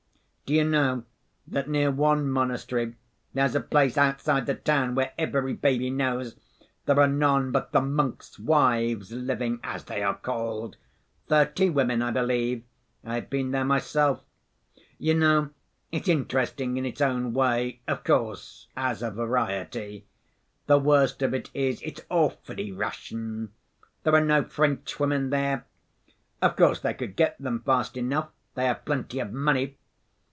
[0.43, 1.05] Do you know
[1.47, 2.97] that near one monastery
[3.33, 6.35] there's a place outside the town where every baby knows
[6.85, 10.75] there are none but 'the monks' wives' living, as they are called.
[11.29, 12.65] Thirty women, I believe.
[13.05, 14.25] I have been there myself.
[14.99, 15.51] You know,
[15.89, 20.05] it's interesting in its own way, of course, as a variety.
[20.65, 23.53] The worst of it is it's awfully Russian.
[24.03, 25.65] There are no French women there.
[26.41, 29.77] Of course they could get them fast enough, they have plenty of money.